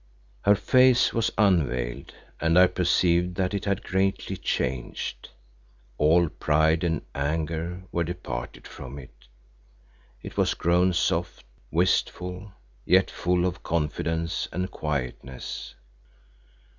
Her 0.45 0.55
face 0.55 1.13
was 1.13 1.29
unveiled 1.37 2.15
and 2.39 2.57
I 2.57 2.65
perceived 2.65 3.35
that 3.35 3.53
it 3.53 3.65
had 3.65 3.83
greatly 3.83 4.35
changed. 4.35 5.29
All 5.99 6.27
pride 6.27 6.83
and 6.83 7.03
anger 7.13 7.83
were 7.91 8.03
departed 8.03 8.67
from 8.67 8.97
it; 8.97 9.27
it 10.23 10.37
was 10.37 10.55
grown 10.55 10.93
soft, 10.93 11.45
wistful, 11.69 12.51
yet 12.83 13.11
full 13.11 13.45
of 13.45 13.61
confidence 13.61 14.47
and 14.51 14.71
quietness. 14.71 15.75